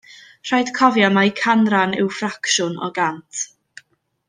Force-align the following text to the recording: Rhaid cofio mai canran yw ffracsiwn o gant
Rhaid 0.51 0.71
cofio 0.77 1.09
mai 1.17 1.33
canran 1.41 1.95
yw 2.05 2.09
ffracsiwn 2.17 2.75
o 2.89 2.91
gant 2.99 3.45